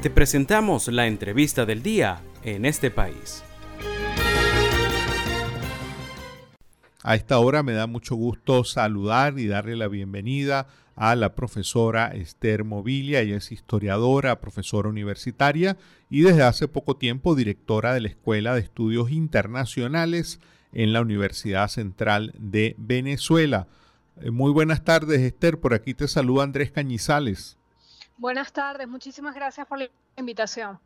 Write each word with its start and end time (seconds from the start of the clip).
Te 0.00 0.10
presentamos 0.10 0.86
la 0.86 1.08
entrevista 1.08 1.66
del 1.66 1.82
día 1.82 2.20
en 2.44 2.66
este 2.66 2.88
país. 2.88 3.42
A 7.02 7.16
esta 7.16 7.40
hora 7.40 7.64
me 7.64 7.72
da 7.72 7.88
mucho 7.88 8.14
gusto 8.14 8.62
saludar 8.62 9.40
y 9.40 9.48
darle 9.48 9.74
la 9.74 9.88
bienvenida 9.88 10.68
a 10.94 11.16
la 11.16 11.34
profesora 11.34 12.12
Esther 12.14 12.62
Mobilia. 12.62 13.22
Ella 13.22 13.38
es 13.38 13.50
historiadora, 13.50 14.40
profesora 14.40 14.88
universitaria 14.88 15.76
y 16.08 16.20
desde 16.20 16.44
hace 16.44 16.68
poco 16.68 16.96
tiempo 16.96 17.34
directora 17.34 17.92
de 17.92 18.00
la 18.00 18.08
Escuela 18.08 18.54
de 18.54 18.60
Estudios 18.60 19.10
Internacionales 19.10 20.38
en 20.72 20.92
la 20.92 21.00
Universidad 21.00 21.66
Central 21.66 22.32
de 22.38 22.76
Venezuela. 22.78 23.66
Eh, 24.20 24.30
muy 24.30 24.52
buenas 24.52 24.84
tardes, 24.84 25.20
Esther. 25.22 25.58
Por 25.58 25.74
aquí 25.74 25.92
te 25.92 26.06
saluda 26.06 26.44
Andrés 26.44 26.70
Cañizales. 26.70 27.57
Buenas 28.18 28.52
tardes, 28.52 28.88
muchísimas 28.88 29.32
gracias 29.32 29.64
por 29.68 29.78
la 29.78 29.88
invitación. 30.16 30.80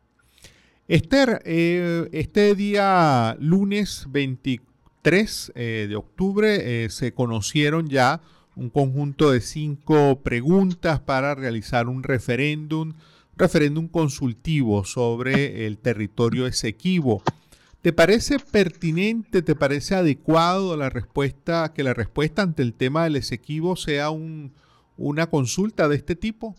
Esther, 0.87 1.41
eh, 1.45 2.07
este 2.11 2.53
día 2.53 3.35
lunes 3.39 4.05
23 4.09 5.51
eh, 5.55 5.87
de 5.89 5.95
octubre 5.95 6.89
se 6.91 7.13
conocieron 7.15 7.89
ya 7.89 8.21
un 8.55 8.69
conjunto 8.69 9.31
de 9.31 9.41
cinco 9.41 10.19
preguntas 10.21 10.99
para 10.99 11.33
realizar 11.33 11.87
un 11.87 12.03
referéndum, 12.03 12.93
referéndum 13.35 13.87
consultivo 13.87 14.85
sobre 14.85 15.65
el 15.65 15.79
territorio 15.79 16.45
Esequibo. 16.45 17.23
¿Te 17.81 17.93
parece 17.93 18.37
pertinente, 18.37 19.41
te 19.41 19.55
parece 19.55 19.95
adecuado 19.95 20.77
la 20.77 20.91
respuesta, 20.91 21.73
que 21.73 21.83
la 21.83 21.95
respuesta 21.95 22.43
ante 22.43 22.61
el 22.61 22.75
tema 22.75 23.05
del 23.05 23.15
Esequibo 23.15 23.75
sea 23.75 24.11
un, 24.11 24.53
una 24.97 25.27
consulta 25.31 25.87
de 25.87 25.95
este 25.95 26.15
tipo? 26.15 26.55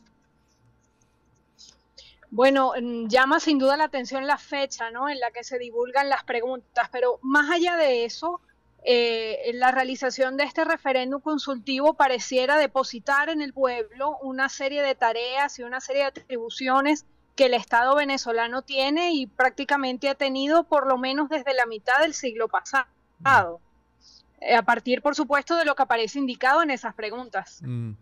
Bueno, 2.34 2.72
mm, 2.76 3.06
llama 3.06 3.38
sin 3.38 3.60
duda 3.60 3.76
la 3.76 3.84
atención 3.84 4.26
la 4.26 4.38
fecha 4.38 4.90
¿no? 4.90 5.08
en 5.08 5.20
la 5.20 5.30
que 5.30 5.44
se 5.44 5.56
divulgan 5.56 6.08
las 6.08 6.24
preguntas, 6.24 6.88
pero 6.90 7.20
más 7.22 7.48
allá 7.48 7.76
de 7.76 8.04
eso, 8.04 8.40
eh, 8.82 9.52
la 9.54 9.70
realización 9.70 10.36
de 10.36 10.42
este 10.42 10.64
referéndum 10.64 11.20
consultivo 11.20 11.94
pareciera 11.94 12.56
depositar 12.56 13.28
en 13.28 13.40
el 13.40 13.52
pueblo 13.52 14.18
una 14.20 14.48
serie 14.48 14.82
de 14.82 14.96
tareas 14.96 15.60
y 15.60 15.62
una 15.62 15.80
serie 15.80 16.02
de 16.02 16.08
atribuciones 16.08 17.06
que 17.36 17.46
el 17.46 17.54
Estado 17.54 17.94
venezolano 17.94 18.62
tiene 18.62 19.12
y 19.12 19.28
prácticamente 19.28 20.08
ha 20.08 20.16
tenido 20.16 20.64
por 20.64 20.88
lo 20.88 20.98
menos 20.98 21.28
desde 21.28 21.54
la 21.54 21.66
mitad 21.66 22.00
del 22.00 22.14
siglo 22.14 22.48
pasado. 22.48 23.60
Eh, 24.40 24.56
a 24.56 24.62
partir, 24.62 25.02
por 25.02 25.14
supuesto, 25.14 25.54
de 25.54 25.64
lo 25.64 25.76
que 25.76 25.84
aparece 25.84 26.18
indicado 26.18 26.64
en 26.64 26.70
esas 26.70 26.94
preguntas. 26.94 27.60
Mm. 27.62 27.92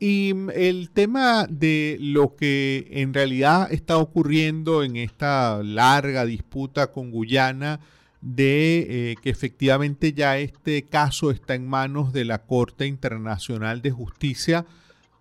Y 0.00 0.32
mm, 0.34 0.50
el 0.54 0.90
tema 0.90 1.46
de 1.48 1.98
lo 2.00 2.34
que 2.34 2.88
en 2.90 3.14
realidad 3.14 3.70
está 3.70 3.98
ocurriendo 3.98 4.82
en 4.82 4.96
esta 4.96 5.62
larga 5.62 6.24
disputa 6.24 6.90
con 6.90 7.12
Guyana, 7.12 7.78
de 8.20 9.12
eh, 9.12 9.16
que 9.22 9.30
efectivamente 9.30 10.12
ya 10.12 10.38
este 10.38 10.82
caso 10.82 11.30
está 11.30 11.54
en 11.54 11.68
manos 11.68 12.12
de 12.12 12.24
la 12.24 12.42
Corte 12.42 12.86
Internacional 12.86 13.80
de 13.80 13.92
Justicia. 13.92 14.66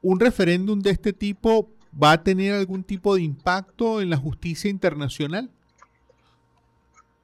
Un 0.02 0.19
referéndum 0.19 0.80
de 0.80 0.91
este 0.91 1.13
tipo 1.13 1.69
va 2.02 2.13
a 2.13 2.23
tener 2.23 2.53
algún 2.53 2.83
tipo 2.83 3.16
de 3.16 3.22
impacto 3.22 4.02
en 4.02 4.09
la 4.09 4.17
justicia 4.17 4.69
internacional? 4.69 5.50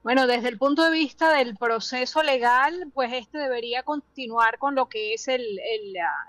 Bueno, 0.05 0.27
desde 0.27 0.49
el 0.49 0.59
punto 0.59 0.83
de 0.83 0.91
vista 0.91 1.33
del 1.33 1.57
proceso 1.57 2.21
legal, 2.21 2.91
pues 2.93 3.11
este 3.11 3.39
debería 3.39 3.81
continuar 3.81 4.59
con 4.59 4.75
lo 4.75 4.87
que 4.87 5.15
es 5.15 5.27
el, 5.27 5.59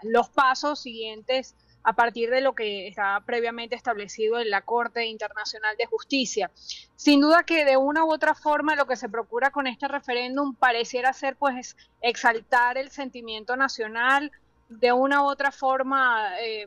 los 0.02 0.30
pasos 0.30 0.80
siguientes 0.80 1.54
a 1.82 1.92
partir 1.92 2.30
de 2.30 2.40
lo 2.40 2.54
que 2.54 2.88
está 2.88 3.22
previamente 3.26 3.76
establecido 3.76 4.40
en 4.40 4.48
la 4.48 4.62
Corte 4.62 5.04
Internacional 5.04 5.76
de 5.76 5.84
Justicia. 5.84 6.50
Sin 6.96 7.20
duda 7.20 7.44
que 7.44 7.66
de 7.66 7.76
una 7.76 8.02
u 8.06 8.10
otra 8.14 8.34
forma 8.34 8.76
lo 8.76 8.86
que 8.86 8.96
se 8.96 9.10
procura 9.10 9.50
con 9.50 9.66
este 9.66 9.88
referéndum 9.88 10.54
pareciera 10.54 11.12
ser 11.12 11.36
pues 11.36 11.76
exaltar 12.00 12.78
el 12.78 12.90
sentimiento 12.90 13.56
nacional, 13.56 14.32
de 14.68 14.92
una 14.92 15.22
u 15.22 15.26
otra 15.26 15.52
forma 15.52 16.40
eh, 16.40 16.66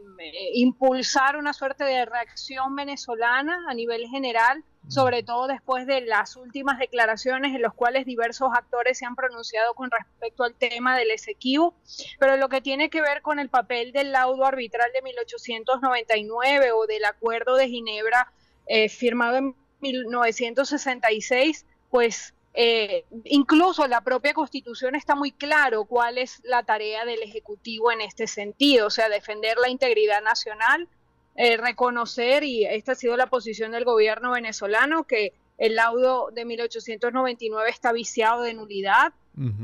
impulsar 0.54 1.36
una 1.36 1.54
suerte 1.54 1.84
de 1.84 2.06
reacción 2.06 2.76
venezolana 2.76 3.66
a 3.68 3.74
nivel 3.74 4.08
general, 4.08 4.64
sobre 4.88 5.22
todo 5.22 5.48
después 5.48 5.86
de 5.86 6.02
las 6.02 6.38
últimas 6.38 6.80
declaraciones 6.80 7.54
en 7.54 7.62
las 7.62 7.74
cuales 7.74 8.06
diversos 8.06 8.50
actores 8.56 8.98
se 8.98 9.06
han 9.06 9.16
pronunciado 9.16 9.74
con 9.74 9.92
respecto 9.92 10.44
al 10.44 10.56
tema 10.56 10.98
del 10.98 11.12
Esequibo, 11.12 11.76
pero 12.20 12.38
lo 12.38 12.48
que 12.48 12.62
tiene 12.62 12.90
que 12.90 13.02
ver 13.02 13.22
con 13.22 13.38
el 13.38 13.50
papel 13.50 13.92
del 13.92 14.14
laudo 14.14 14.46
arbitral 14.46 14.90
de 14.94 15.02
1899 15.02 16.72
o 16.72 16.88
del 16.88 17.04
Acuerdo 17.06 17.56
de 17.56 17.68
Ginebra 17.68 18.32
eh, 18.66 18.88
firmado 18.88 19.38
en 19.38 19.56
1966, 19.82 21.66
pues 21.90 22.34
eh, 22.62 23.06
incluso 23.24 23.88
la 23.88 24.02
propia 24.02 24.34
constitución 24.34 24.94
está 24.94 25.16
muy 25.16 25.32
claro 25.32 25.86
cuál 25.86 26.18
es 26.18 26.42
la 26.44 26.64
tarea 26.64 27.06
del 27.06 27.24
Ejecutivo 27.24 27.90
en 27.90 28.02
este 28.02 28.28
sentido, 28.28 28.88
o 28.88 28.90
sea, 28.90 29.08
defender 29.08 29.58
la 29.58 29.70
integridad 29.70 30.22
nacional, 30.22 30.90
eh, 31.38 31.56
reconocer, 31.56 32.44
y 32.44 32.66
esta 32.66 32.92
ha 32.92 32.96
sido 32.96 33.16
la 33.16 33.28
posición 33.28 33.72
del 33.72 33.86
gobierno 33.86 34.32
venezolano, 34.32 35.06
que 35.06 35.32
el 35.58 35.76
laudo 35.76 36.32
de 36.34 36.44
1899 36.44 37.70
está 37.70 37.94
viciado 37.94 38.42
de 38.42 38.54
nulidad 38.54 39.14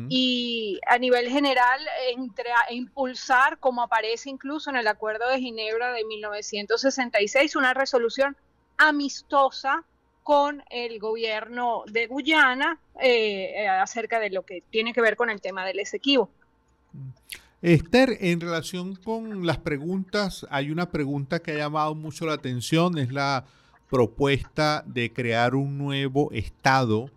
y 0.08 0.80
a 0.88 0.98
nivel 0.98 1.28
general 1.28 1.82
entre, 2.16 2.50
impulsar, 2.70 3.60
como 3.60 3.82
aparece 3.82 4.30
incluso 4.30 4.70
en 4.70 4.78
el 4.78 4.88
Acuerdo 4.88 5.28
de 5.28 5.40
Ginebra 5.40 5.92
de 5.92 6.06
1966, 6.06 7.58
una 7.58 7.74
resolución 7.74 8.38
amistosa 8.78 9.84
con 10.24 10.64
el 10.70 10.98
gobierno 11.00 11.84
de 11.88 12.08
Guyana 12.08 12.80
eh, 13.02 13.64
eh, 13.64 13.68
acerca 13.68 14.20
de 14.20 14.30
lo 14.30 14.44
que 14.44 14.64
tiene 14.70 14.94
que 14.94 15.02
ver 15.02 15.16
con 15.16 15.30
el 15.30 15.42
tema 15.42 15.66
del 15.66 15.80
Esequibo. 15.80 16.30
Esther, 17.62 18.18
en 18.22 18.40
relación 18.40 18.96
con 18.96 19.46
las 19.46 19.58
preguntas, 19.58 20.46
hay 20.50 20.72
una 20.72 20.92
pregunta 20.92 21.40
que 21.40 21.52
ha 21.52 21.58
llamado 21.58 21.96
mucho 21.96 22.26
la 22.26 22.34
atención, 22.34 22.98
es 22.98 23.12
la 23.12 23.46
propuesta 23.90 24.84
de 24.86 25.12
crear 25.12 25.56
un 25.56 25.78
nuevo 25.78 26.32
estado 26.32 27.10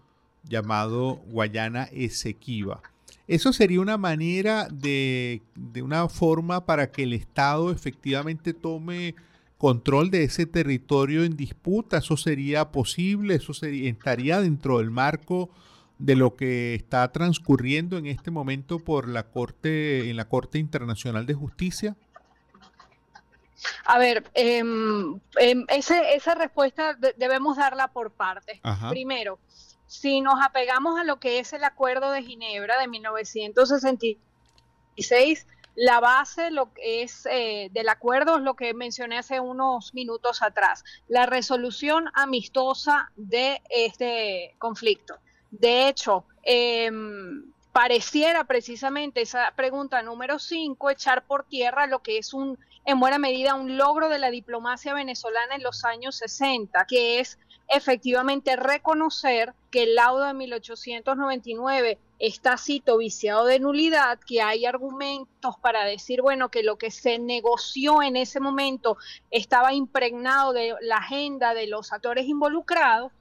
llamado 0.45 1.17
Guayana 1.27 1.89
Esequiba. 1.93 2.81
Eso 3.27 3.53
sería 3.53 3.81
una 3.81 3.99
manera 3.99 4.69
de, 4.71 5.43
de 5.55 5.83
una 5.83 6.09
forma 6.09 6.65
para 6.65 6.91
que 6.91 7.03
el 7.03 7.13
Estado 7.13 7.71
efectivamente 7.71 8.55
tome 8.55 9.15
control 9.59 10.11
de 10.11 10.25
ese 10.25 10.47
territorio 10.47 11.25
en 11.25 11.37
disputa. 11.37 11.99
¿Eso 11.99 12.17
sería 12.17 12.71
posible? 12.71 13.35
¿Eso 13.35 13.53
sería, 13.53 13.91
estaría 13.91 14.41
dentro 14.41 14.79
del 14.79 14.91
marco 14.91 15.51
de 15.99 16.17
lo 16.17 16.37
que 16.37 16.75
está 16.75 17.11
transcurriendo 17.11 17.99
en 17.99 18.07
este 18.07 18.31
momento 18.31 18.79
por 18.79 19.09
la 19.09 19.25
Corte, 19.25 20.09
en 20.09 20.17
la 20.17 20.29
Corte 20.29 20.59
Internacional 20.59 21.27
de 21.27 21.35
Justicia? 21.35 21.97
A 23.85 23.99
ver, 23.99 24.23
em, 24.35 25.19
em, 25.41 25.67
esa 25.69 26.37
respuesta 26.37 26.97
debemos 27.17 27.57
darla 27.57 27.89
por 27.89 28.13
partes. 28.13 28.61
Primero, 28.91 29.41
si 29.89 30.21
nos 30.21 30.41
apegamos 30.41 31.01
a 31.01 31.05
lo 31.05 31.19
que 31.19 31.41
es 31.41 31.53
el 31.53 31.65
Acuerdo 31.65 32.13
de 32.13 32.23
Ginebra 32.23 32.79
de 32.79 32.87
1966, 32.87 35.45
la 35.79 36.01
base 36.01 36.51
lo 36.51 36.75
que 36.75 37.03
es 37.03 37.25
eh, 37.31 37.69
del 37.71 37.89
acuerdo 37.89 38.37
es 38.37 38.43
lo 38.43 38.55
que 38.55 38.75
mencioné 38.75 39.17
hace 39.17 39.39
unos 39.39 39.95
minutos 39.95 40.43
atrás, 40.43 40.83
la 41.07 41.25
resolución 41.25 42.11
amistosa 42.15 43.13
de 43.15 43.63
este 43.71 44.57
conflicto. 44.59 45.19
De 45.53 45.87
hecho, 45.87 46.25
em, 46.43 47.53
pareciera 47.73 48.43
precisamente 48.43 49.21
esa 49.21 49.53
pregunta 49.55 50.03
número 50.03 50.41
5 50.41 50.91
echar 50.91 51.25
por 51.25 51.45
tierra 51.45 51.87
lo 51.87 52.01
que 52.01 52.19
es 52.19 52.35
un, 52.35 52.59
en 52.85 52.99
buena 52.99 53.19
medida, 53.19 53.55
un 53.55 53.77
logro 53.77 54.09
de 54.09 54.19
la 54.19 54.33
diplomacia 54.33 54.95
venezolana 54.95 55.55
en 55.55 55.63
los 55.63 55.85
años 55.85 56.17
60, 56.17 56.87
que 56.87 57.21
es 57.21 57.39
efectivamente 57.69 58.57
reconocer 58.57 59.55
que 59.71 59.85
el 59.85 59.95
laudo 59.95 60.25
de 60.25 60.35
1899 60.35 61.99
está 62.19 62.57
cito 62.57 62.97
viciado 62.97 63.45
de 63.45 63.61
nulidad, 63.61 64.19
que 64.19 64.43
hay 64.43 64.67
argumentos 64.67 65.57
para 65.61 65.85
decir, 65.85 66.23
bueno, 66.23 66.51
que 66.51 66.63
lo 66.63 66.77
que 66.77 66.91
se 66.91 67.19
negoció 67.19 68.03
en 68.03 68.17
ese 68.17 68.41
momento 68.41 68.97
estaba 69.31 69.73
impregnado 69.75 70.53
de 70.53 70.75
la 70.81 70.97
agenda 70.97 71.55
de 71.55 71.67
los 71.67 71.93
actores 71.93 72.27
involucrados 72.27 73.13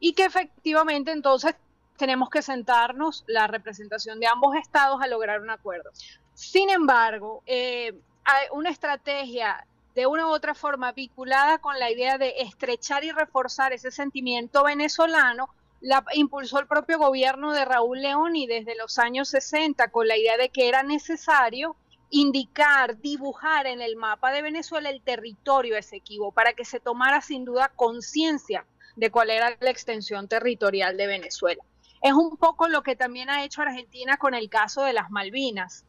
y 0.00 0.14
que 0.14 0.24
efectivamente 0.24 1.12
entonces 1.12 1.54
tenemos 1.96 2.30
que 2.30 2.42
sentarnos 2.42 3.24
la 3.28 3.46
representación 3.46 4.18
de 4.18 4.26
ambos 4.26 4.56
estados 4.56 5.00
a 5.02 5.06
lograr 5.06 5.40
un 5.40 5.50
acuerdo. 5.50 5.90
Sin 6.34 6.70
embargo, 6.70 7.42
eh, 7.46 7.94
hay 8.24 8.46
una 8.52 8.70
estrategia 8.70 9.64
de 9.94 10.06
una 10.06 10.26
u 10.26 10.30
otra 10.30 10.54
forma 10.54 10.92
vinculada 10.92 11.58
con 11.58 11.78
la 11.78 11.90
idea 11.90 12.18
de 12.18 12.34
estrechar 12.38 13.04
y 13.04 13.12
reforzar 13.12 13.72
ese 13.72 13.90
sentimiento 13.90 14.64
venezolano, 14.64 15.50
la 15.80 16.04
impulsó 16.14 16.60
el 16.60 16.66
propio 16.66 16.98
gobierno 16.98 17.52
de 17.52 17.64
Raúl 17.64 18.00
León 18.00 18.36
y 18.36 18.46
desde 18.46 18.76
los 18.76 18.98
años 18.98 19.28
60 19.30 19.88
con 19.88 20.06
la 20.06 20.16
idea 20.16 20.36
de 20.36 20.48
que 20.48 20.68
era 20.68 20.82
necesario 20.82 21.76
indicar, 22.10 23.00
dibujar 23.00 23.66
en 23.66 23.80
el 23.80 23.96
mapa 23.96 24.30
de 24.32 24.42
Venezuela 24.42 24.90
el 24.90 25.02
territorio 25.02 25.76
Esequibo 25.76 26.30
para 26.30 26.52
que 26.52 26.64
se 26.64 26.78
tomara 26.78 27.20
sin 27.20 27.44
duda 27.44 27.72
conciencia 27.74 28.66
de 28.96 29.10
cuál 29.10 29.30
era 29.30 29.56
la 29.60 29.70
extensión 29.70 30.28
territorial 30.28 30.96
de 30.96 31.06
Venezuela. 31.06 31.64
Es 32.02 32.12
un 32.12 32.36
poco 32.36 32.68
lo 32.68 32.82
que 32.82 32.96
también 32.96 33.30
ha 33.30 33.44
hecho 33.44 33.62
Argentina 33.62 34.18
con 34.18 34.34
el 34.34 34.50
caso 34.50 34.82
de 34.82 34.92
las 34.92 35.10
Malvinas. 35.10 35.84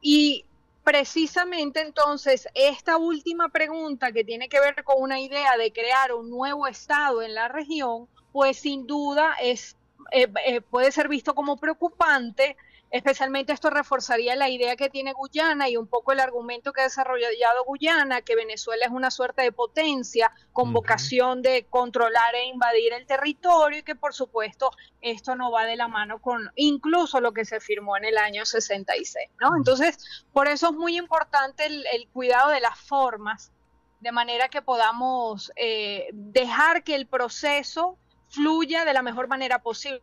Y 0.00 0.44
precisamente 0.90 1.80
entonces 1.80 2.48
esta 2.52 2.96
última 2.96 3.48
pregunta 3.48 4.10
que 4.10 4.24
tiene 4.24 4.48
que 4.48 4.58
ver 4.58 4.82
con 4.82 5.00
una 5.00 5.20
idea 5.20 5.56
de 5.56 5.72
crear 5.72 6.12
un 6.12 6.28
nuevo 6.28 6.66
Estado 6.66 7.22
en 7.22 7.32
la 7.32 7.46
región, 7.46 8.08
pues 8.32 8.58
sin 8.58 8.88
duda 8.88 9.36
es, 9.40 9.76
eh, 10.10 10.26
eh, 10.44 10.60
puede 10.60 10.90
ser 10.90 11.06
visto 11.06 11.32
como 11.32 11.58
preocupante 11.58 12.56
Especialmente 12.90 13.52
esto 13.52 13.70
reforzaría 13.70 14.34
la 14.34 14.48
idea 14.48 14.74
que 14.74 14.90
tiene 14.90 15.12
Guyana 15.12 15.68
y 15.68 15.76
un 15.76 15.86
poco 15.86 16.10
el 16.10 16.18
argumento 16.18 16.72
que 16.72 16.80
ha 16.80 16.84
desarrollado 16.84 17.64
Guyana, 17.64 18.22
que 18.22 18.34
Venezuela 18.34 18.84
es 18.84 18.90
una 18.90 19.12
suerte 19.12 19.42
de 19.42 19.52
potencia 19.52 20.32
con 20.52 20.72
vocación 20.72 21.40
de 21.40 21.66
controlar 21.70 22.34
e 22.34 22.46
invadir 22.46 22.92
el 22.92 23.06
territorio 23.06 23.78
y 23.78 23.82
que 23.84 23.94
por 23.94 24.12
supuesto 24.12 24.72
esto 25.00 25.36
no 25.36 25.52
va 25.52 25.66
de 25.66 25.76
la 25.76 25.86
mano 25.86 26.20
con 26.20 26.50
incluso 26.56 27.20
lo 27.20 27.32
que 27.32 27.44
se 27.44 27.60
firmó 27.60 27.96
en 27.96 28.06
el 28.06 28.18
año 28.18 28.44
66, 28.44 29.30
¿no? 29.40 29.56
Entonces, 29.56 30.24
por 30.32 30.48
eso 30.48 30.70
es 30.70 30.74
muy 30.74 30.96
importante 30.96 31.66
el, 31.66 32.08
cuidado 32.12 32.50
de 32.50 32.60
las 32.60 32.76
formas, 32.76 33.52
de 34.00 34.10
manera 34.10 34.48
que 34.48 34.62
podamos 34.62 35.52
eh, 35.54 36.08
dejar 36.12 36.82
que 36.82 36.96
el 36.96 37.06
proceso 37.06 37.98
fluya 38.30 38.84
de 38.84 38.94
la 38.94 39.02
mejor 39.02 39.28
manera 39.28 39.60
posible 39.60 40.02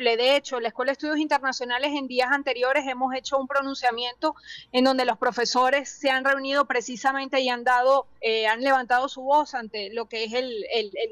de 0.00 0.36
hecho, 0.36 0.60
la 0.60 0.68
Escuela 0.68 0.90
de 0.90 0.92
Estudios 0.92 1.18
Internacionales 1.18 1.92
en 1.94 2.06
días 2.06 2.30
anteriores 2.32 2.86
hemos 2.86 3.14
hecho 3.14 3.38
un 3.38 3.46
pronunciamiento 3.46 4.34
en 4.72 4.84
donde 4.84 5.04
los 5.04 5.18
profesores 5.18 5.88
se 5.88 6.10
han 6.10 6.24
reunido 6.24 6.64
precisamente 6.66 7.40
y 7.40 7.48
han 7.48 7.64
dado, 7.64 8.06
eh, 8.20 8.46
han 8.46 8.62
levantado 8.62 9.08
su 9.08 9.22
voz 9.22 9.54
ante 9.54 9.92
lo 9.92 10.06
que 10.06 10.24
es 10.24 10.32
el, 10.32 10.64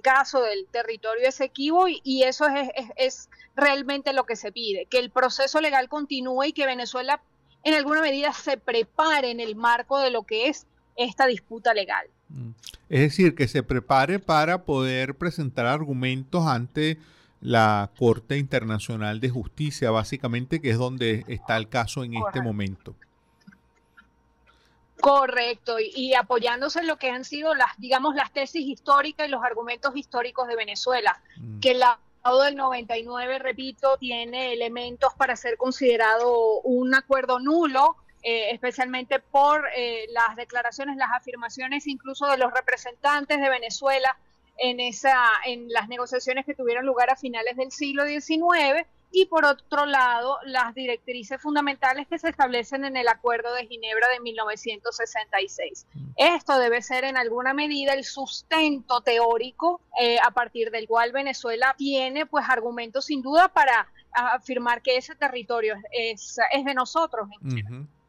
caso 0.03 0.41
del 0.41 0.67
territorio 0.71 1.29
Esequibo 1.29 1.89
y, 1.89 2.01
y 2.05 2.23
eso 2.23 2.47
es, 2.47 2.71
es 2.97 3.29
realmente 3.57 4.13
lo 4.13 4.25
que 4.25 4.37
se 4.37 4.53
pide, 4.53 4.87
que 4.87 4.99
el 4.99 5.11
proceso 5.11 5.61
legal 5.61 5.89
continúe 5.89 6.45
y 6.45 6.53
que 6.53 6.67
Venezuela 6.67 7.21
en 7.65 7.75
alguna 7.75 8.01
medida 8.01 8.33
se 8.33 8.57
prepare 8.57 9.31
en 9.31 9.41
el 9.41 9.57
marco 9.57 9.99
de 9.99 10.11
lo 10.11 10.23
que 10.23 10.49
es 10.49 10.67
esta 10.97 11.27
disputa 11.27 11.75
legal. 11.75 12.07
Mm. 12.29 12.51
Es 12.89 13.01
decir, 13.01 13.35
que 13.35 13.49
se 13.49 13.63
prepare 13.63 14.19
para 14.19 14.65
poder 14.65 15.15
presentar 15.15 15.67
argumentos 15.67 16.47
ante 16.47 16.99
la 17.41 17.91
Corte 17.99 18.37
Internacional 18.37 19.21
de 19.21 19.31
Justicia, 19.31 19.91
básicamente, 19.91 20.61
que 20.61 20.71
es 20.71 20.79
donde 20.79 21.25
está 21.29 21.57
el 21.57 21.69
caso 21.69 22.05
en 22.05 22.15
este 22.15 22.41
momento. 22.41 22.95
Correcto, 25.01 25.77
y, 25.79 26.15
apoyándose 26.15 26.81
en 26.81 26.89
lo 26.89 26.97
que 26.97 27.11
han 27.11 27.25
sido 27.25 27.55
las, 27.55 27.79
digamos, 27.79 28.17
las 28.17 28.33
tesis 28.33 28.67
históricas 28.67 29.29
y 29.29 29.31
los 29.31 29.45
argumentos 29.45 29.97
históricos 29.97 30.49
de 30.49 30.57
Venezuela, 30.57 31.21
mm. 31.37 31.61
que 31.61 31.71
el 31.71 31.79
lado 31.79 32.43
del 32.43 32.57
99, 32.57 33.39
repito, 33.39 33.97
tiene 33.99 34.53
elementos 34.53 35.15
para 35.15 35.37
ser 35.37 35.57
considerado 35.57 36.61
un 36.63 36.95
acuerdo 36.97 37.39
nulo, 37.39 37.97
eh, 38.25 38.51
especialmente 38.51 39.21
por 39.21 39.65
eh, 39.77 40.07
las 40.11 40.35
declaraciones, 40.35 40.97
las 40.97 41.11
afirmaciones 41.13 41.87
incluso 41.87 42.27
de 42.27 42.37
los 42.37 42.53
representantes 42.53 43.41
de 43.41 43.49
Venezuela 43.49 44.19
en, 44.59 44.81
esa, 44.81 45.17
en 45.47 45.69
las 45.69 45.89
negociaciones 45.89 46.45
que 46.45 46.55
tuvieron 46.55 46.87
lugar 46.87 47.11
a 47.11 47.17
finales 47.17 47.57
del 47.57 47.71
siglo 47.71 48.07
XIX 48.07 48.87
y 49.11 49.27
por 49.27 49.45
otro 49.45 49.87
lado 49.87 50.37
las 50.45 50.75
directrices 50.75 51.41
fundamentales 51.41 52.07
que 52.09 52.19
se 52.19 52.29
establecen 52.29 52.85
en 52.85 52.97
el 52.97 53.09
Acuerdo 53.09 53.55
de 53.55 53.67
Ginebra 53.67 54.07
de 54.13 54.21
1966. 54.21 55.87
Mm. 55.95 56.09
Esto 56.17 56.59
debe 56.59 56.83
ser 56.83 57.05
en 57.05 57.17
alguna 57.17 57.55
medida 57.55 57.95
el 57.95 58.05
sustento 58.05 59.01
teórico 59.01 59.81
eh, 60.01 60.19
a 60.25 60.31
partir 60.33 60.71
del 60.71 60.87
cual 60.87 61.13
Venezuela 61.13 61.75
tiene 61.79 62.27
pues 62.27 62.45
argumentos 62.49 63.07
sin 63.07 63.23
duda 63.23 63.49
para 63.49 63.91
afirmar 64.13 64.83
que 64.83 64.97
ese 64.97 65.15
territorio 65.15 65.77
es, 65.93 66.39
es 66.53 66.65
de 66.65 66.75
nosotros. 66.75 67.29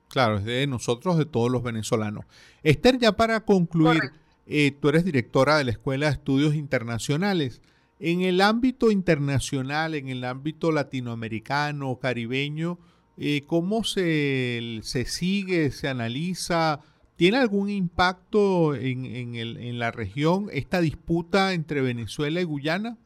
Claro, 0.09 0.37
es 0.37 0.43
de 0.43 0.65
nosotros, 0.65 1.17
de 1.17 1.25
todos 1.25 1.51
los 1.51 1.61
venezolanos. 1.61 2.25
Esther, 2.63 2.97
ya 2.97 3.11
para 3.11 3.39
concluir, 3.41 4.01
eh, 4.51 4.71
tú 4.71 4.89
eres 4.89 5.05
directora 5.05 5.57
de 5.59 5.63
la 5.63 5.71
Escuela 5.71 6.07
de 6.07 6.13
Estudios 6.13 6.55
Internacionales. 6.55 7.61
En 7.99 8.21
el 8.21 8.41
ámbito 8.41 8.89
internacional, 8.89 9.93
en 9.93 10.09
el 10.09 10.23
ámbito 10.23 10.71
latinoamericano, 10.71 11.99
caribeño, 11.99 12.79
eh, 13.17 13.43
¿cómo 13.45 13.83
se, 13.83 14.79
se, 14.81 15.05
sigue, 15.05 15.69
se 15.69 15.87
analiza? 15.87 16.79
¿Tiene 17.15 17.37
algún 17.37 17.69
impacto 17.69 18.73
en, 18.73 19.05
en 19.05 19.77
la 19.77 19.91
región 19.91 20.49
esta 20.51 20.81
disputa 20.81 21.53
entre 21.53 21.81
Venezuela 21.81 22.41
y 22.41 22.45
Guyana? 22.45 22.97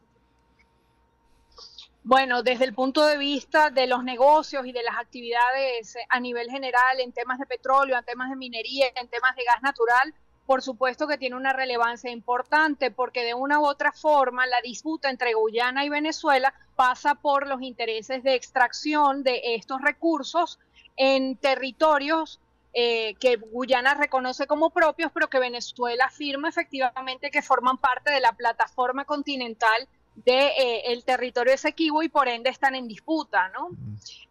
Bueno, 2.05 2.43
desde 2.43 2.65
el 2.65 2.73
punto 2.73 3.05
de 3.05 3.17
vista 3.17 3.69
de 3.69 3.87
los 3.87 4.03
negocios 4.03 4.65
y 4.65 4.71
de 4.71 4.83
las 4.83 4.97
actividades 4.97 5.95
a 6.09 6.19
nivel 6.19 6.49
general 6.49 6.99
en 6.99 7.13
temas 7.13 7.39
de 7.39 7.45
petróleo, 7.45 7.97
en 7.97 8.05
temas 8.05 8.29
de 8.29 8.35
minería, 8.35 8.87
en 8.95 9.07
temas 9.07 9.35
de 9.35 9.43
gas 9.45 9.61
natural, 9.61 10.13
por 10.45 10.61
supuesto 10.61 11.07
que 11.07 11.17
tiene 11.17 11.35
una 11.35 11.53
relevancia 11.53 12.11
importante 12.11 12.91
porque 12.91 13.23
de 13.23 13.33
una 13.33 13.59
u 13.59 13.65
otra 13.65 13.91
forma 13.91 14.45
la 14.45 14.61
disputa 14.61 15.09
entre 15.09 15.33
Guyana 15.33 15.85
y 15.85 15.89
Venezuela 15.89 16.53
pasa 16.75 17.15
por 17.15 17.47
los 17.47 17.61
intereses 17.61 18.23
de 18.23 18.35
extracción 18.35 19.23
de 19.23 19.55
estos 19.55 19.81
recursos 19.81 20.59
en 20.97 21.37
territorios 21.37 22.39
eh, 22.73 23.15
que 23.19 23.35
Guyana 23.37 23.93
reconoce 23.93 24.47
como 24.47 24.71
propios, 24.71 25.11
pero 25.13 25.29
que 25.29 25.37
Venezuela 25.39 26.05
afirma 26.05 26.49
efectivamente 26.49 27.29
que 27.29 27.43
forman 27.43 27.77
parte 27.77 28.11
de 28.11 28.19
la 28.19 28.33
plataforma 28.33 29.05
continental 29.05 29.87
de 30.15 30.47
eh, 30.47 30.91
el 30.93 31.03
territorio 31.03 31.53
Esequibo 31.53 32.03
y 32.03 32.09
por 32.09 32.27
ende 32.27 32.49
están 32.49 32.75
en 32.75 32.87
disputa, 32.87 33.49
¿no? 33.49 33.69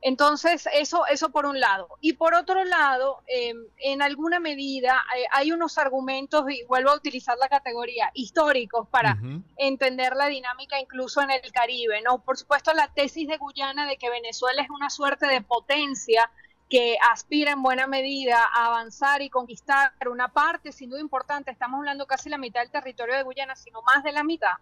Entonces, 0.01 0.69
eso, 0.73 1.07
eso 1.07 1.31
por 1.31 1.45
un 1.45 1.61
lado. 1.61 1.89
Y 2.01 2.15
por 2.15 2.35
otro 2.35 2.65
lado, 2.65 3.23
em, 3.27 3.57
en 3.79 4.03
alguna 4.03 4.41
medida 4.41 5.03
eh, 5.17 5.25
hay 5.33 5.53
unos 5.53 5.79
argumentos, 5.79 6.45
y 6.51 6.65
vuelvo 6.65 6.91
a 6.91 6.97
utilizar 6.97 7.37
la 7.39 7.49
categoría, 7.49 8.11
históricos 8.15 8.89
para 8.89 9.19
entender 9.57 10.17
la 10.17 10.27
dinámica 10.27 10.81
incluso 10.81 11.21
en 11.21 11.31
el 11.31 11.53
Caribe, 11.53 12.01
¿no? 12.03 12.19
Por 12.19 12.39
supuesto, 12.39 12.73
la 12.73 12.89
tesis 12.89 13.29
de 13.29 13.37
Guyana 13.37 13.87
de 13.87 13.97
que 13.97 14.11
Venezuela 14.11 14.63
es 14.63 14.71
una 14.71 14.91
suerte 14.91 15.27
de 15.27 15.41
potencia 15.41 16.31
que 16.73 16.97
aspira 17.11 17.53
en 17.53 17.63
buena 17.63 17.87
medida 17.87 18.39
a 18.55 18.67
avanzar 18.67 19.21
y 19.21 19.29
conquistar 19.29 19.93
una 20.11 20.29
parte, 20.29 20.73
sin 20.73 20.89
duda 20.89 21.01
importante, 21.01 21.51
estamos 21.51 21.79
hablando 21.79 22.07
casi 22.07 22.31
la 22.31 22.39
mitad 22.39 22.61
del 22.61 22.71
territorio 22.71 23.15
de 23.15 23.23
Guyana, 23.23 23.55
sino 23.57 23.83
más 23.83 24.03
de 24.03 24.13
la 24.13 24.25
mitad, 24.25 24.57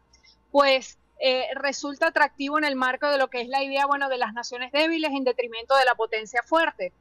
pues 0.50 0.98
eh, 1.20 1.48
resulta 1.54 2.08
atractivo 2.08 2.56
en 2.58 2.64
el 2.64 2.76
marco 2.76 3.08
de 3.08 3.18
lo 3.18 3.28
que 3.28 3.42
es 3.42 3.48
la 3.48 3.62
idea, 3.62 3.86
bueno, 3.86 4.08
de 4.08 4.16
las 4.16 4.32
naciones 4.32 4.72
débiles 4.72 5.10
en 5.12 5.24
detrimento 5.24 5.76
de 5.76 5.84
la 5.84 5.94
potencia 5.94 6.42
fuerte. 6.42 6.92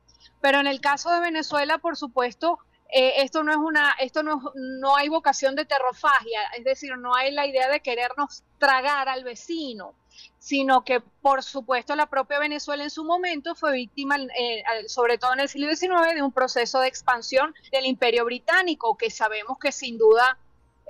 Pero 0.42 0.60
en 0.60 0.68
el 0.68 0.82
caso 0.82 1.10
de 1.12 1.22
Venezuela, 1.22 1.78
por 1.78 1.96
supuesto, 1.96 2.60
eh, 2.92 3.22
esto 3.24 3.44
no 3.44 3.52
es 3.52 3.58
una, 3.58 3.96
esto 4.00 4.24
no, 4.24 4.42
no 4.56 4.96
hay 4.96 5.10
vocación 5.10 5.56
de 5.56 5.66
terrofagia, 5.66 6.42
es 6.58 6.66
decir, 6.66 6.98
no 6.98 7.16
hay 7.16 7.32
la 7.32 7.46
idea 7.46 7.70
de 7.70 7.82
querernos 7.82 8.44
tragar 8.58 9.08
al 9.08 9.24
vecino, 9.24 9.94
sino 10.40 10.84
que 10.84 11.00
por 11.00 11.44
supuesto 11.44 11.96
la 11.96 12.08
propia 12.08 12.40
Venezuela 12.40 12.84
en 12.84 12.90
su 12.90 13.06
momento 13.06 13.56
fue 13.56 13.74
víctima, 13.74 14.18
eh, 14.18 14.64
sobre 14.88 15.18
todo 15.18 15.34
en 15.34 15.42
el 15.42 15.50
siglo 15.50 15.74
XIX, 15.74 16.16
de 16.16 16.24
un 16.24 16.32
proceso 16.32 16.80
de 16.82 16.88
expansión 16.88 17.54
del 17.72 17.86
imperio 17.86 18.26
británico, 18.26 18.98
que 18.98 19.12
sabemos 19.12 19.60
que 19.60 19.72
sin 19.72 19.98
duda 19.98 20.38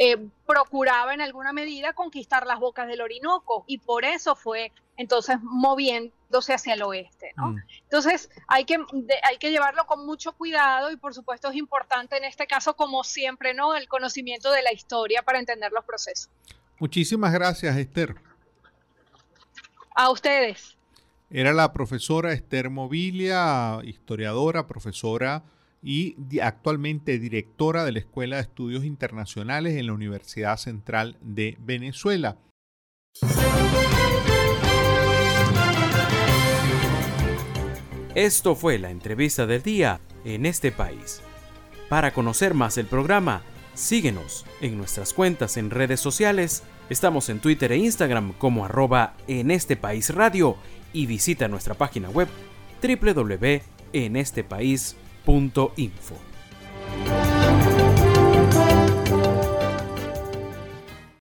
eh, 0.01 0.17
procuraba 0.47 1.13
en 1.13 1.19
alguna 1.19 1.51
medida 1.51 1.91
conquistar 1.91 2.47
las 2.47 2.57
bocas 2.57 2.87
del 2.87 3.01
Orinoco 3.01 3.65
y 3.67 3.79
por 3.79 4.05
eso 4.05 4.33
fue 4.33 4.71
entonces 4.95 5.39
moviéndose 5.41 6.53
hacia 6.53 6.75
el 6.75 6.83
oeste. 6.83 7.33
¿no? 7.35 7.49
Mm. 7.49 7.57
Entonces 7.83 8.29
hay 8.47 8.63
que, 8.63 8.77
hay 9.23 9.37
que 9.39 9.51
llevarlo 9.51 9.85
con 9.87 10.05
mucho 10.05 10.31
cuidado 10.31 10.89
y 10.89 10.95
por 10.95 11.13
supuesto 11.13 11.49
es 11.49 11.57
importante 11.57 12.15
en 12.15 12.23
este 12.23 12.47
caso, 12.47 12.77
como 12.77 13.03
siempre, 13.03 13.53
¿no? 13.53 13.75
el 13.75 13.89
conocimiento 13.89 14.53
de 14.53 14.61
la 14.61 14.71
historia 14.71 15.21
para 15.21 15.37
entender 15.37 15.73
los 15.73 15.83
procesos. 15.83 16.31
Muchísimas 16.79 17.33
gracias, 17.33 17.75
Esther. 17.75 18.15
A 19.95 20.09
ustedes. 20.11 20.77
Era 21.29 21.51
la 21.51 21.73
profesora 21.73 22.31
Esther 22.31 22.69
Mobilia, 22.69 23.81
historiadora, 23.83 24.65
profesora 24.65 25.43
y 25.81 26.15
actualmente 26.39 27.19
directora 27.19 27.85
de 27.85 27.91
la 27.93 27.99
Escuela 27.99 28.35
de 28.35 28.41
Estudios 28.43 28.83
Internacionales 28.83 29.75
en 29.75 29.87
la 29.87 29.93
Universidad 29.93 30.57
Central 30.57 31.17
de 31.21 31.57
Venezuela. 31.59 32.37
Esto 38.15 38.55
fue 38.55 38.79
la 38.79 38.89
entrevista 38.89 39.45
del 39.45 39.61
día 39.61 40.01
en 40.25 40.45
este 40.45 40.71
país. 40.71 41.21
Para 41.87 42.11
conocer 42.11 42.53
más 42.53 42.77
el 42.77 42.85
programa, 42.85 43.43
síguenos 43.73 44.45
en 44.61 44.77
nuestras 44.77 45.13
cuentas 45.13 45.57
en 45.57 45.69
redes 45.69 45.99
sociales. 45.99 46.63
Estamos 46.89 47.29
en 47.29 47.39
Twitter 47.39 47.71
e 47.71 47.77
Instagram 47.77 48.33
como 48.33 48.65
arroba 48.65 49.15
en 49.27 49.51
este 49.51 49.77
país 49.77 50.13
radio 50.13 50.57
y 50.91 51.05
visita 51.05 51.47
nuestra 51.47 51.75
página 51.75 52.09
web 52.09 52.27
www.enestepaís.com 55.29 55.29
www.radiocomunitaria.info. 55.29 56.28